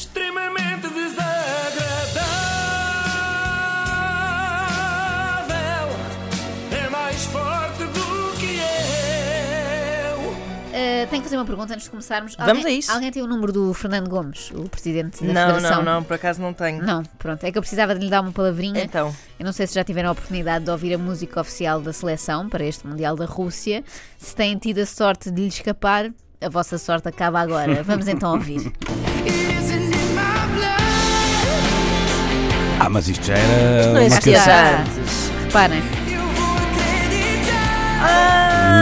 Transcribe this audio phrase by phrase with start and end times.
[0.00, 1.26] extremamente desagradável.
[6.72, 10.20] É mais forte do que eu.
[10.30, 12.34] Uh, tenho que fazer uma pergunta antes de começarmos.
[12.34, 12.90] Vamos alguém, a isso.
[12.90, 15.82] Alguém tem o número do Fernando Gomes, o presidente da Não, Federação?
[15.82, 16.82] não, não, por acaso não tenho.
[16.82, 17.44] Não, pronto.
[17.44, 18.82] É que eu precisava de lhe dar uma palavrinha.
[18.82, 21.92] Então, Eu não sei se já tiveram a oportunidade de ouvir a música oficial da
[21.92, 23.84] seleção para este Mundial da Rússia.
[24.16, 26.10] Se têm tido a sorte de lhe escapar,
[26.40, 27.82] a vossa sorte acaba agora.
[27.84, 28.72] Vamos então ouvir.
[32.80, 35.30] Ah, mas isto já era não uma existia antes.
[35.44, 35.78] Reparem.
[35.78, 38.00] Eu vou acreditar.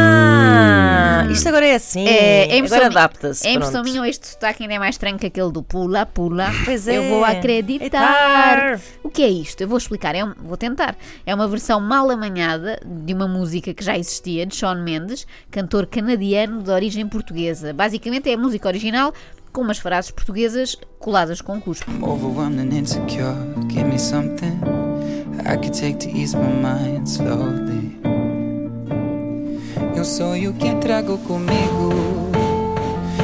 [0.00, 2.06] Ah, isto agora é assim.
[2.06, 3.46] É, é agora adapta-se.
[3.46, 6.46] É impressão minha ou este sotaque ainda é mais estranho que aquele do pula, pula.
[6.64, 7.08] Pois Eu é.
[7.08, 8.80] vou acreditar.
[9.02, 9.60] O que é isto?
[9.60, 10.96] Eu vou explicar, é um- vou tentar.
[11.26, 15.86] É uma versão mal amanhada de uma música que já existia, de Shawn Mendes, cantor
[15.86, 17.72] canadiano de origem portuguesa.
[17.72, 19.12] Basicamente é a música original
[19.52, 21.90] com umas frases portuguesas coladas com cuspo.
[22.06, 23.34] Overwhelmed and insecure.
[23.68, 24.60] Give me something
[25.46, 27.96] I could take to ease my mind slowly.
[29.96, 31.92] Eu sonho que trago comigo.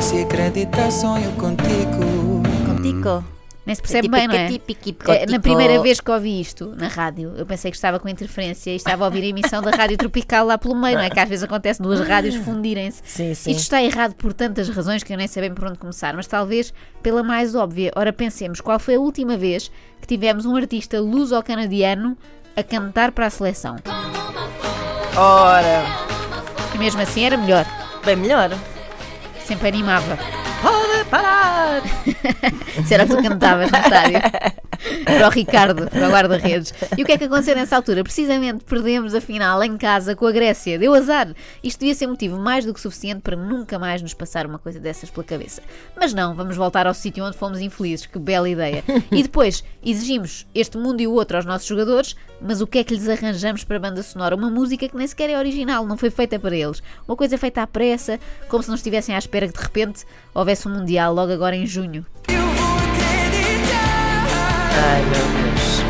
[0.00, 2.42] Se acreditar, sonho contigo.
[2.66, 3.35] Contigo.
[3.66, 4.48] Nem se percebe Tipo, bem, não é?
[4.48, 5.32] tipo, tipo, É, tipo.
[5.32, 8.76] Na primeira vez que ouvi isto na rádio, eu pensei que estava com interferência e
[8.76, 11.10] estava a ouvir a emissão da Rádio Tropical lá pelo meio, não é?
[11.10, 13.02] Que às vezes acontece duas rádios fundirem-se.
[13.32, 16.28] Isto está errado por tantas razões que eu nem sei bem por onde começar, mas
[16.28, 17.90] talvez pela mais óbvia.
[17.96, 19.68] Ora, pensemos, qual foi a última vez
[20.00, 22.16] que tivemos um artista luso-canadiano
[22.56, 23.76] a cantar para a seleção?
[25.16, 25.82] Ora,
[26.74, 27.66] E mesmo assim era melhor,
[28.04, 28.50] bem melhor.
[29.44, 30.35] sempre animava.
[31.10, 31.82] Parar.
[32.86, 34.20] Se era o que tu cantavas no estádio.
[35.04, 36.72] Para o Ricardo, para o guarda-redes.
[36.96, 38.02] E o que é que aconteceu nessa altura?
[38.02, 40.78] Precisamente perdemos a final em casa com a Grécia.
[40.78, 41.32] Deu azar.
[41.62, 44.80] Isto devia ser motivo mais do que suficiente para nunca mais nos passar uma coisa
[44.80, 45.62] dessas pela cabeça.
[45.96, 48.06] Mas não, vamos voltar ao sítio onde fomos infelizes.
[48.06, 48.84] Que bela ideia.
[49.10, 52.84] E depois, exigimos este mundo e o outro aos nossos jogadores, mas o que é
[52.84, 54.34] que lhes arranjamos para a banda sonora?
[54.34, 56.82] Uma música que nem sequer é original, não foi feita para eles.
[57.06, 58.18] Uma coisa feita à pressa,
[58.48, 60.04] como se não estivessem à espera que de repente
[60.34, 62.04] houvesse um Mundial logo agora em junho.
[62.28, 62.55] Eu.
[64.78, 65.82] Ai, meu Deus.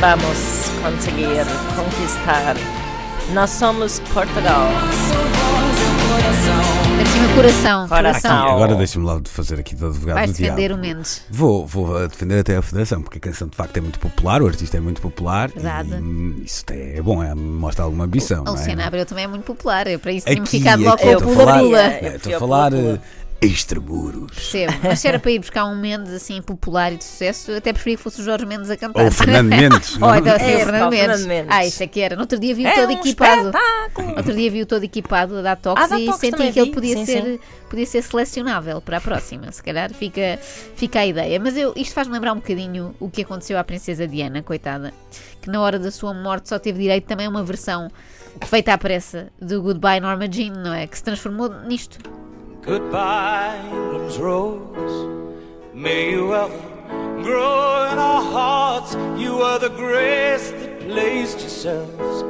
[0.00, 2.56] Vamos conseguir conquistar.
[3.32, 4.68] Nós somos Portugal.
[7.20, 7.88] Meu coração.
[7.88, 8.38] Coração.
[8.42, 10.74] Aqui, agora deixa-me lá de fazer aqui de advogado Vais do defender diabo.
[10.74, 11.22] o Mendes.
[11.30, 14.46] Vou, vou defender até a Federação, porque a canção de facto é muito popular, o
[14.46, 15.50] artista é muito popular.
[15.50, 15.90] Verdade.
[15.94, 18.42] E, isso é bom, é, mostra alguma ambição.
[18.42, 18.58] A não é?
[18.58, 19.86] Luciana Abreu também é muito popular.
[19.86, 21.78] Eu para isso tinha-me ficado aqui, logo com eu a estou a pula falar- pula.
[21.78, 22.72] Eu É, Estou a falar
[23.40, 24.32] extramuros.
[24.34, 24.72] Percebo.
[24.82, 27.72] Mas se era para ir buscar um Mendes assim popular e de sucesso, eu até
[27.72, 29.00] preferia que fosse o Jorge Mendes a cantar.
[29.02, 29.96] Ou o Fernando Mendes.
[30.00, 30.98] Ou então assim, É, o Fernando Mendes.
[31.06, 31.46] Fernando Mendes.
[31.50, 32.14] Ah, isso é que era.
[32.16, 33.46] No outro dia vi-o É todo um equipado.
[33.50, 34.16] espetáculo.
[34.16, 36.70] Outro dia vi-o todo equipado a dar toques Ah, dá e toques senti que ele
[36.72, 37.38] podia Sim, ser, sim.
[37.68, 39.50] podia ser selecionável para a próxima.
[39.52, 40.38] Se calhar fica,
[40.74, 41.38] fica a ideia.
[41.38, 44.92] Mas eu, isto faz-me lembrar um bocadinho o que aconteceu à Princesa Diana, coitada,
[45.42, 47.90] que na hora da sua morte só teve direito também a uma versão
[48.46, 50.86] feita à pressa do Goodbye Norma Jean, não é?
[50.86, 51.98] Que se transformou nisto.
[52.66, 55.06] Goodbye, England's rose.
[55.72, 56.58] May you ever
[57.22, 58.94] grow in our hearts.
[59.16, 62.24] You are the grace that placed yourselves.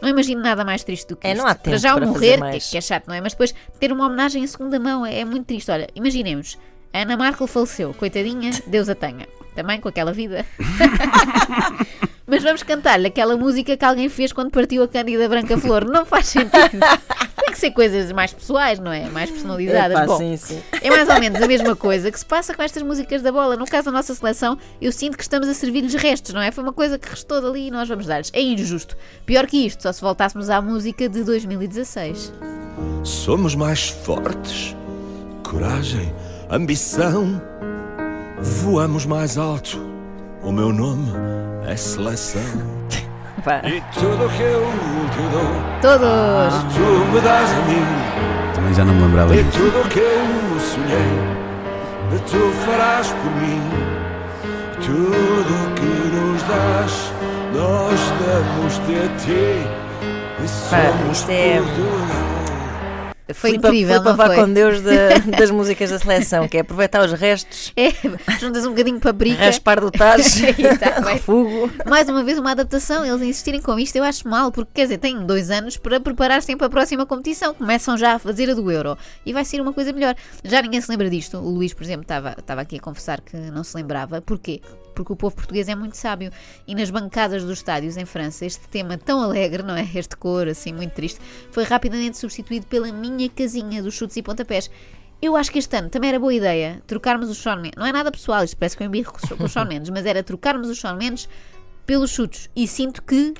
[0.00, 1.42] Não imagino nada mais triste do que É, isto.
[1.42, 2.70] não há para tempo já o para morrer, fazer que, mais.
[2.70, 3.20] que é chato, não é?
[3.20, 5.70] Mas depois ter uma homenagem em segunda mão é, é muito triste.
[5.70, 6.56] Olha, imaginemos,
[6.92, 9.28] a Ana Markel faleceu, coitadinha, Deus a tenha.
[9.54, 10.46] Também com aquela vida.
[12.30, 15.84] Mas vamos cantar-lhe aquela música que alguém fez quando partiu a Cândida Branca Flor.
[15.84, 16.78] Não faz sentido.
[17.40, 19.08] Tem que ser coisas mais pessoais, não é?
[19.08, 19.96] Mais personalizadas.
[19.96, 20.62] Epá, Bom, sim, sim.
[20.80, 23.56] é mais ou menos a mesma coisa que se passa com estas músicas da bola.
[23.56, 26.52] No caso da nossa seleção, eu sinto que estamos a servir-lhes restos, não é?
[26.52, 28.30] Foi uma coisa que restou dali e nós vamos dar-lhes.
[28.32, 28.96] É injusto.
[29.26, 32.32] Pior que isto, só se voltássemos à música de 2016.
[33.02, 34.76] Somos mais fortes.
[35.42, 36.14] Coragem,
[36.48, 37.42] ambição.
[38.40, 39.99] Voamos mais alto.
[40.42, 41.12] O meu nome
[41.66, 42.40] é seleção.
[43.44, 43.60] Pá.
[43.64, 44.66] E tudo o que eu
[45.10, 46.74] te dou, Todos!
[46.74, 48.54] tu me dás a mim.
[48.54, 49.58] Também já não me lembrava E disso.
[49.58, 53.62] tudo o que eu sonhei, tu farás por mim.
[54.84, 57.12] Tudo o que nos dás,
[57.54, 59.66] nós damos-te a ti.
[60.42, 62.29] E somos isto é- Portugal.
[63.34, 64.36] Foi incrível, não vá foi?
[64.36, 67.90] com Deus da- das músicas da seleção, que é aproveitar os restos, É,
[68.38, 69.44] juntas um bocadinho de paprika.
[69.44, 70.40] raspar do tacho,
[70.78, 71.70] tá refugo.
[71.86, 73.04] Mais uma vez, uma adaptação.
[73.04, 76.54] Eles insistirem com isto, eu acho mal, porque quer dizer, têm dois anos para preparar-se
[76.56, 77.54] para a próxima competição.
[77.54, 80.14] Começam já a fazer a do Euro e vai ser uma coisa melhor.
[80.44, 81.38] Já ninguém se lembra disto.
[81.38, 84.20] O Luís, por exemplo, estava, estava aqui a confessar que não se lembrava.
[84.20, 84.60] Porquê?
[85.00, 86.30] Porque o povo português é muito sábio.
[86.66, 89.88] E nas bancadas dos estádios em França, este tema tão alegre, não é?
[89.94, 91.20] Este cor assim muito triste,
[91.50, 94.70] foi rapidamente substituído pela minha casinha dos chutes e pontapés.
[95.20, 97.76] Eu acho que este ano também era boa ideia trocarmos o Shawn Mendes.
[97.76, 100.22] Não é nada pessoal, isto parece que eu embirro com o Shawn Mendes, mas era
[100.22, 101.28] trocarmos o Shawn Mendes
[101.86, 102.48] pelos chutes.
[102.54, 103.34] E sinto que.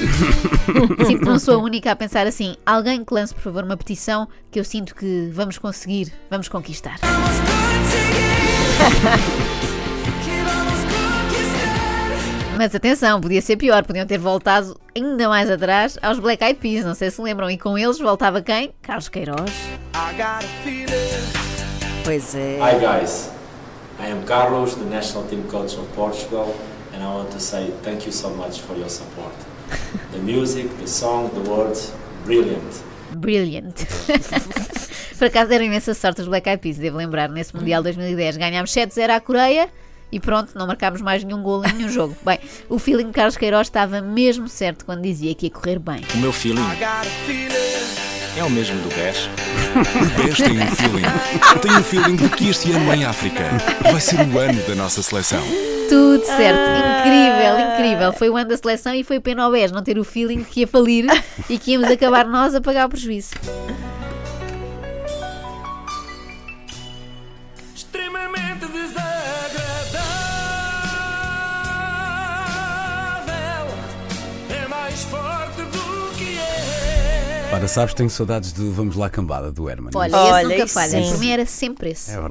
[1.06, 2.56] sinto que não sou a única a pensar assim.
[2.64, 6.98] Alguém que lance, por favor, uma petição que eu sinto que vamos conseguir, vamos conquistar.
[12.60, 16.84] Mas atenção, podia ser pior, podiam ter voltado ainda mais atrás aos Black Eyed Peas,
[16.84, 18.74] não sei se lembram, e com eles voltava quem?
[18.82, 19.50] Carlos Queiroz.
[22.04, 22.58] Pois é.
[22.58, 23.30] Hi guys,
[23.98, 26.54] I am Carlos, the national team coach of Portugal,
[26.92, 29.32] and I want to say thank you so much for your support.
[30.12, 31.94] The music, the song, the words,
[32.26, 32.82] brilliant.
[33.16, 33.86] Brilliant.
[35.18, 38.70] Por acaso deram imensa sorte os Black Eyed Peas, devo lembrar, nesse Mundial 2010 ganhámos
[38.70, 39.70] 7-0 à Coreia
[40.12, 42.16] e pronto, não marcámos mais nenhum golo em nenhum jogo.
[42.24, 46.00] Bem, o feeling de Carlos Queiroz estava mesmo certo quando dizia que ia correr bem.
[46.14, 46.60] O meu feeling
[48.36, 49.28] é o mesmo do BES.
[49.70, 51.02] O BES tem um feeling.
[51.60, 53.44] Tem um feeling de que este ano em África
[53.82, 55.42] vai ser o ano da nossa seleção.
[55.88, 58.12] Tudo certo, incrível, incrível.
[58.12, 60.60] Foi o ano da seleção e foi pena ao BES não ter o feeling que
[60.60, 61.06] ia falir
[61.48, 63.30] e que íamos acabar nós a pagar o prejuízo.
[77.52, 79.90] Ora, sabes, tenho saudades do Vamos Lá Cambada, do Herman.
[79.94, 81.02] Olha, Olha, esse nunca isso falha.
[81.02, 81.10] sim.
[81.10, 82.08] Por mim era sempre esse.
[82.10, 82.28] É verdade.